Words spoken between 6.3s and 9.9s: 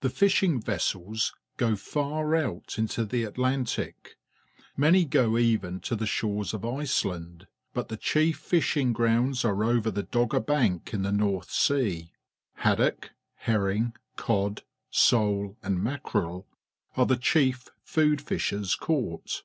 of Ice land; but the chief fishing grounds^ are o^ er